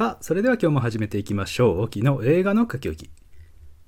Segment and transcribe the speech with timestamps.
[0.00, 1.82] さあ、それでは今日も始めていきましょう。
[1.82, 3.10] 沖の映画の書き置き。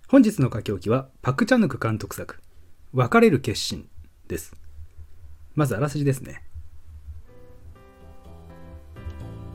[0.09, 2.39] 本日の書き置きは、パク・チャヌク監督作、
[2.93, 3.89] 別れる決心
[4.29, 4.55] です。
[5.55, 6.45] まずあらすじですね。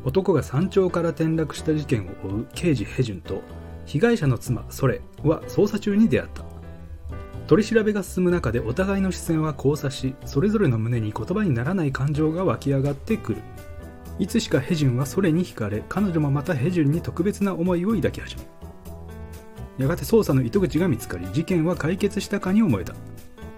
[0.03, 3.43] 男が山頂から転落した事件を追う刑事ヘジュンと
[3.85, 6.43] 被害者の妻ソレは捜査中に出会った
[7.45, 13.43] 取り調べが進む中でお互いの視線は交差しそれぞれの胸に言葉にならない感情が湧き上がってくる
[14.19, 18.43] いつしかヘジュンはソレに惹かれ彼女もまたヘジュンに特別な思いを抱き始め
[19.77, 22.95] やがて捜査の糸口が見つかり事件は解決したかに思えた。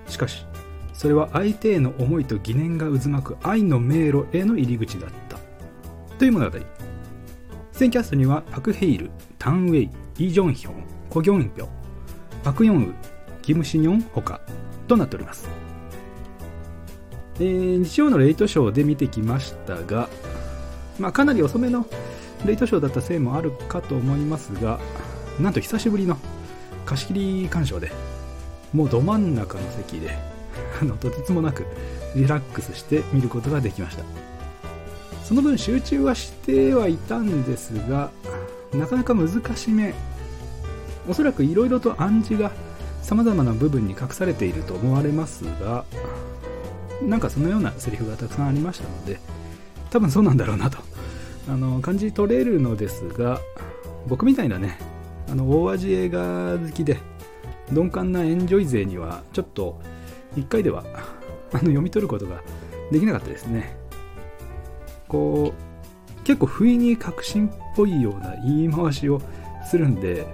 [0.07, 0.45] しかし
[0.93, 5.39] それは相手への思いと疑念が渦巻く愛の迷路への入り口だった。
[6.17, 6.59] という物語。
[7.71, 11.67] 出演キャストにはパク・ヘイルタン・ウェイイ・ジョンヒョンコ・ギョンピョ
[12.43, 12.93] パク・ヨンウ
[13.41, 14.41] キム・シニョンほか
[14.89, 15.47] となっております。
[17.35, 20.09] えー、日曜のレイトショーで見てきましたが
[20.99, 21.85] まあ、かなり遅めの
[22.45, 24.79] レイトショーだったせいもあるかと思いますが、
[25.39, 26.17] なんと久しぶりの
[26.85, 27.91] 貸し切り鑑賞で、
[28.73, 30.17] もうど真ん中の席で、
[30.81, 31.65] あの、とてつもなく
[32.15, 34.03] リラックスして見ることができました。
[35.23, 38.11] その分集中はしてはいたんですが、
[38.73, 39.93] なかなか難しめ。
[41.07, 42.51] おそらく色々と暗示が
[43.01, 45.85] 様々な部分に隠されていると思われますが、
[47.01, 49.19] なんかそのようなセリフがたくさんありましたので、
[49.89, 50.77] 多分そうなんだろうなと
[51.49, 53.41] あの感じ取れるのですが
[54.07, 54.77] 僕みたいなね
[55.29, 56.97] あの大味映画好きで
[57.71, 59.81] 鈍感なエンジョイ勢にはちょっと
[60.35, 60.83] 1回では
[61.51, 62.41] あの読み取ることが
[62.91, 63.75] できなかったですね。
[65.07, 69.19] こう結構不意に確信っぽいような言い回しを
[69.67, 70.27] するんで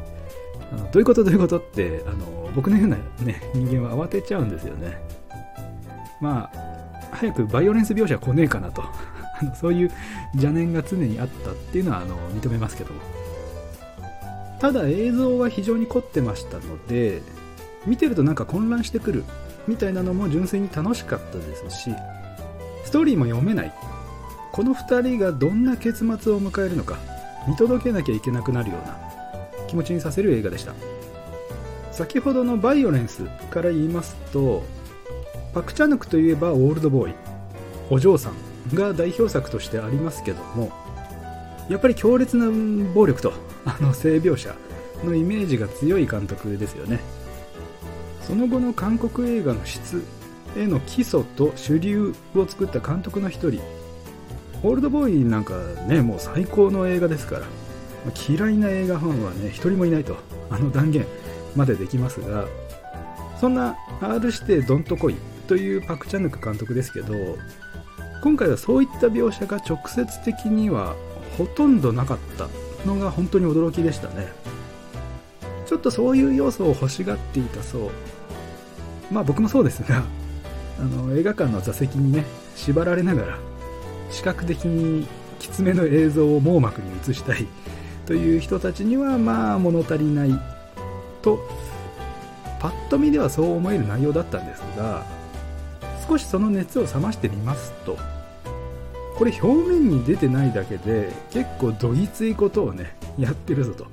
[0.73, 4.97] あのどういうことどういうことってあの僕のような、ね、人間は慌てちゃうんですよね。
[6.19, 8.83] まあ早くバイオレンス描写来ねえかなと。
[9.59, 9.91] そういう
[10.33, 12.93] 邪念が常にあったっていうのはあの認めますけど。
[12.93, 13.01] も
[14.59, 17.21] ただ映像は非常に凝ってましたので
[17.85, 19.23] 見てるとなんか混乱してくる
[19.67, 21.91] みたいなのも純粋に楽しかったですし
[22.83, 23.73] ストーリーも読めない。
[24.51, 26.97] この2人がどんな結末を迎えるのか
[27.45, 28.97] 見届けなきゃいけなくなるような
[29.67, 30.73] 気持ちにさせる映画でした。
[31.91, 34.63] 先ほどのバイオレンスから言いますと
[35.53, 37.15] パク・チャヌクといえばオールドボーイ。
[37.89, 38.54] お嬢さん。
[38.73, 40.71] が代表作としてありますけども
[41.69, 42.47] やっぱり強烈な
[42.93, 43.33] 暴力と
[43.65, 44.55] あの性描写
[45.03, 46.99] のイメージが強い監督ですよね。
[48.21, 50.01] その後の韓国映画の質
[50.57, 53.61] への基礎と主流を作った監督の一人
[54.63, 55.53] オールドボーイなんか
[55.87, 57.45] ねもう最高の映画ですから
[58.27, 60.17] 嫌いな映画ファンはね一人もいないと
[60.49, 61.05] あの断言
[61.55, 62.45] までできますが
[63.39, 65.15] そんな R 指定ドンと来い
[65.47, 67.13] というパク・チャヌク監督ですけど
[68.25, 70.95] 今回はそういった描写が直接的には
[71.37, 72.47] ほとんどなかった
[72.83, 74.29] のが本当に驚きでしたね。
[75.67, 77.89] ちょっとそういう要素を欲しがっていたそう。
[79.11, 80.01] まあ僕もそうですが
[80.81, 82.25] あの映画館の座席にね
[82.55, 83.37] 縛られながら
[84.09, 85.05] 視覚的に
[85.37, 87.45] きつめの映像を網膜に映したい
[88.07, 90.31] という人たちにはまあ物足りない
[91.21, 91.47] と
[92.59, 95.03] パッと見ではそう思える内容だったんですが
[96.07, 97.97] 少しその熱を冷ましてみますと
[99.15, 103.87] これ表面に出てないだけで結構どぎついことをねやってるぞと。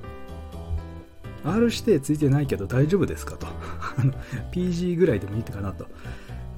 [1.45, 3.47] R 指定ついてないけど大丈夫ですかと。
[4.53, 5.87] PG ぐらいでもいいかなと。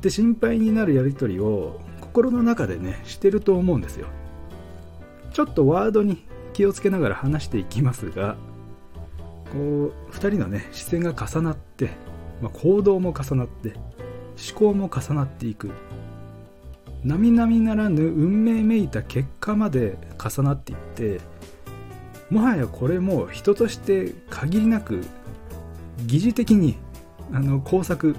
[0.00, 4.06] で心配になるやり取りを心の中でねしてると思うんですよ。
[5.32, 8.36] ちょっとワードに気をつけながら話していきますが
[9.52, 11.90] こう2人のね視線が重なって、
[12.40, 13.74] まあ、行動も重なって
[14.36, 15.70] 思考も重なっていく。
[17.04, 21.20] 並々ならぬ運命めいた結果まで重なっていって
[22.30, 25.04] もはやこれも人として限りなく
[26.06, 26.78] 疑似的に
[27.32, 28.16] あの工作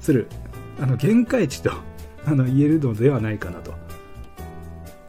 [0.00, 0.28] する
[0.80, 1.70] あの限界値と
[2.26, 3.74] あの言えるのではないかなと。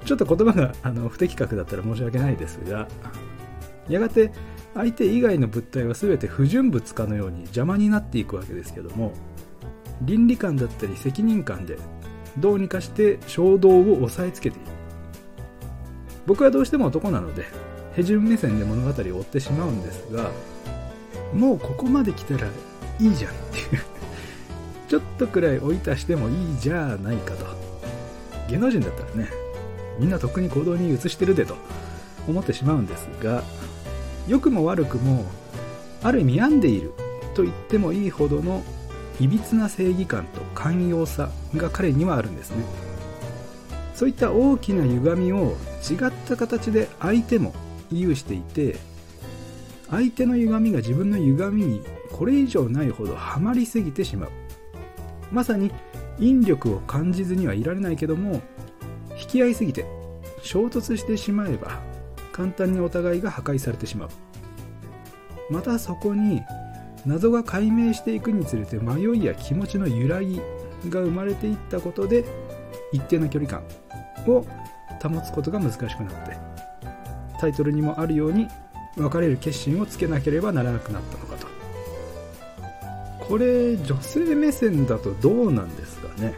[0.03, 2.87] ちょっと言葉があの不適格だったら申し訳ないですが
[3.89, 4.31] やがて
[4.75, 9.13] 相手以外の物体は全て不純物かのように邪魔になっていくわけですけども
[10.01, 11.77] 倫理観だったり責任感で
[12.37, 14.67] どうにかして衝動を押さえつけている。
[16.25, 17.45] 僕はどうしても男なので
[17.95, 20.31] 手順目線で物語を追ってしまうんですが
[21.33, 22.47] もうここまで来たら
[22.99, 23.81] いいじゃんっていう
[24.89, 27.45] ちょっとくらい追い足してもいいじゃないかと。
[28.49, 29.29] 芸能人だったらね
[29.99, 31.55] みんなとっくに行動に移してるでと
[32.27, 33.43] 思ってしまうんですが
[34.27, 35.25] 良くも悪くも
[36.03, 36.93] ある意味病んでいる
[37.33, 38.63] と言ってもいいほどの
[39.19, 42.57] いびつな正義感と寛容さが彼にはあるんですね。
[43.95, 45.55] そういった大きな歪みを
[45.89, 47.53] 違った形で相手も
[47.91, 48.75] 有していて
[49.89, 51.81] 相手の歪みが自分の歪みに
[52.11, 54.31] これ以上ないほどハマりすぎてしまう。
[55.31, 55.71] まさに
[56.19, 58.41] 引力を感じずにはいられないけども
[59.19, 59.85] 引き合いすぎて
[60.41, 61.79] 衝突してしまえば
[62.31, 64.09] 簡単にお互いが破壊されてしまう。
[65.49, 66.41] またそこに
[67.05, 70.41] 謎が解明していくにつれて迷いや気持ちの揺らぎ
[70.89, 72.25] が生まれていったことで
[72.91, 73.63] 一定の距離感
[74.27, 74.45] を
[75.01, 75.95] 保つことが難しくなっ
[76.27, 76.37] て
[77.39, 78.47] タイトルにもあるように
[78.97, 81.47] 別れる決心をつけなければならなくなったのかと。
[83.19, 86.35] これ女性目線だとどうなんですかね?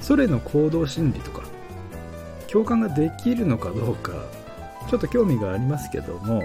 [0.00, 1.42] それの行動心理とか
[2.46, 4.12] 共感ができるのかどうか
[4.90, 6.42] ちょっと興味がありますけども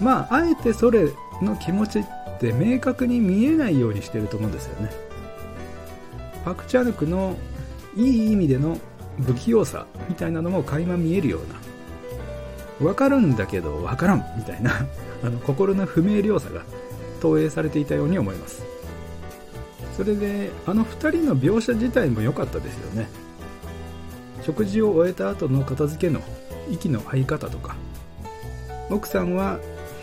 [0.00, 1.08] まああえてそれ
[1.42, 2.04] の気持ちっ
[2.40, 4.90] て明確に見えないようにしてると思うんですよね。
[6.44, 7.36] パク・チャヌクの
[7.96, 8.78] いい意味での
[9.20, 11.58] 不器用さみたいなのも垣間見えるような。
[12.80, 14.72] 分かるんだけど分からんみたいな。
[15.22, 16.62] あの心の不明瞭さが
[17.20, 18.62] 投影されていたように思います。
[19.96, 23.08] それであの2人の描写自体も良かったですよね。
[24.42, 26.20] 食事を終えた後の片付けの
[26.70, 27.76] 息の合い方とか。
[28.90, 29.58] 奥さんは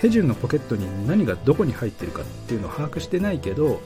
[0.05, 3.81] ヘジュンのポケットに何がどこに入ってるかっていうのを把握してないけど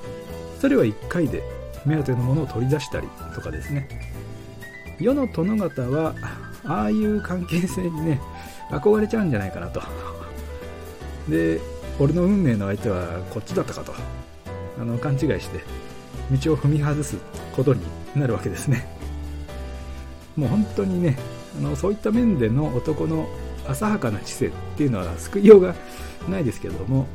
[0.59, 1.41] それは1回で
[1.85, 3.87] 目当てのものを取り出したりとかですね。
[4.99, 6.13] 世の殿方は
[6.65, 8.19] ああいう関係性にね
[8.69, 9.81] 憧れちゃうんじゃないかなと。
[11.29, 11.61] で
[11.97, 13.93] 俺の運命の相手はこっちだったかと。
[14.77, 15.61] あの勘違いして
[16.43, 17.15] 道を踏み外す
[17.55, 17.81] ことに
[18.13, 18.89] なるわけですね。
[20.35, 21.17] もう本当にね
[21.57, 23.25] あのそういった面での男の
[23.69, 25.75] 浅はかな知性っていうのは救いようが
[26.27, 27.07] ないですけれども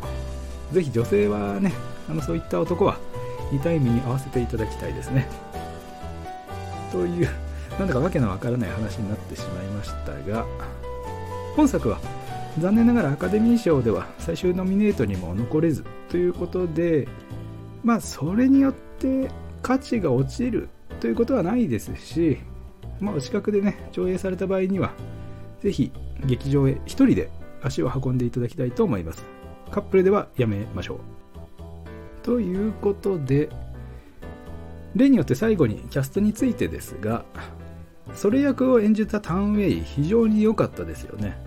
[0.72, 1.72] ぜひ女性はね
[2.08, 2.98] あのそういった男は
[3.52, 5.28] 痛い目に合わせていただきたいですね。
[6.90, 7.28] という
[7.78, 10.46] なんだかわけのわからない話になってしまいましたが
[11.56, 11.98] 本作は
[12.60, 17.08] 残念ながらアカデミー賞では最終ノミネートにも残れずということで
[17.82, 19.28] まあそれによって
[19.60, 20.68] 価値が落ちる
[21.00, 22.38] ということはないですし
[23.00, 24.92] まあお近くでね上映された場合には
[25.64, 25.90] ぜひ
[26.26, 27.30] 劇場へ1人で
[27.62, 29.24] 足を運んでいただきたいと思います。
[29.70, 30.98] カップルではやめましょう。
[32.22, 33.48] ということで
[34.94, 37.24] 例によって最後にキャストについてですが
[38.12, 41.42] それ役を演じたタウンウェイ非常に良かったですよね。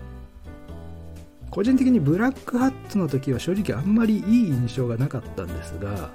[1.52, 6.10] 個人的にブラックハットの時は正直あんまりいい印象がなかったんですが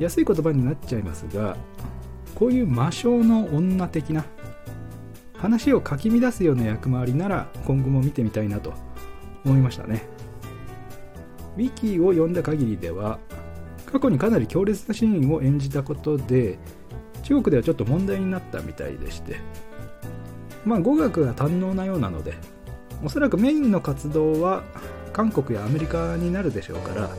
[0.00, 1.56] 安い言葉になっちゃいますが
[2.34, 4.24] こういう魔性の女的な
[5.44, 8.72] 話をかき乱すような役回りなら今後も見てみたいなと
[9.44, 10.06] 思いましたね。
[11.58, 13.18] ウィキを読んだ限りでは
[13.84, 16.58] 過去にかなり強烈なシーンを演じたことで
[17.22, 19.36] 中国ではちょっと問題になったみたいでして。
[20.64, 22.32] まあ語学が堪能なようなので
[23.04, 24.62] おそらくメインの活動は
[25.12, 27.10] 韓国やアメリカになるでしょうから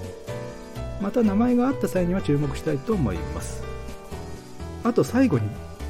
[0.99, 3.61] また名前があった際には注目したいと思います。
[4.83, 5.47] あと最後に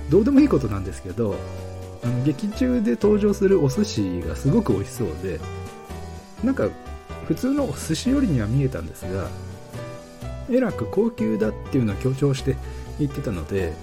[0.09, 1.37] どうでもいいことなんですけど
[2.05, 5.39] あの劇中で登場するお寿司がすごく美味しそうで
[6.43, 6.69] なんか
[7.25, 9.27] 普通のお寿司よりには見えたんですが
[10.49, 12.55] えらく高級だっていうのを強調して
[12.99, 13.73] 言ってたので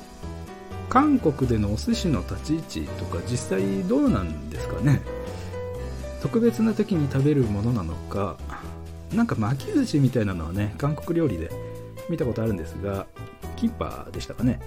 [0.88, 5.00] 韓国でのお寿司の立ち位置とか実際どうなんですかね。
[6.20, 8.36] 特別な時に食べるものなのか
[9.12, 11.50] なんか巻き寿司みたいなのはね韓国料理で
[12.08, 13.06] 見たことあるんですが
[13.56, 14.60] キッパーでしたかね。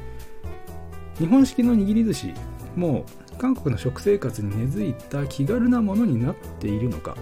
[1.18, 2.34] 日本式の握り寿司
[2.76, 7.16] もう韓国の食生活に根付いた気軽なものになっているのか。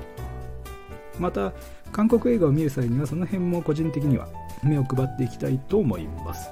[1.20, 1.54] また
[1.92, 4.28] 韓国映画を見る際にはその辺も個人的には
[4.64, 6.50] 目を配っていきたいと思います。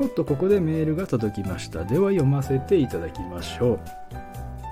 [0.00, 1.84] おっとここでメールが届きました。
[1.84, 3.80] では読ませていただきましょう。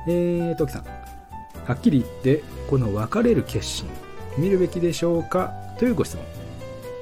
[0.08, 0.84] えー、トキさん。
[0.84, 3.88] はっきり言ってこの別れる決心
[4.36, 5.52] 見るべきでしょうか？
[5.78, 6.24] というご質問。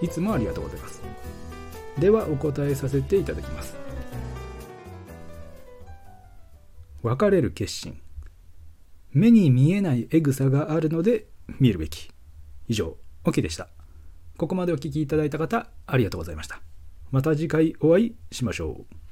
[0.03, 1.00] いつもありがとうございます。
[2.01, 3.77] ではお答えさせていただきます。
[7.03, 8.01] 別れる決心。
[9.13, 11.27] 目に見えないエグさがあるので
[11.59, 12.11] 見るべき。
[12.69, 13.69] 以上 OK でした。
[14.37, 16.61] ここまでお聴きいただいた方ありがとうございました。
[17.11, 19.10] また次回お会いしましょう。